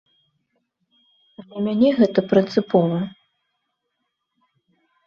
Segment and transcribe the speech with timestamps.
[1.45, 2.97] Для мяне гэта прынцыпова.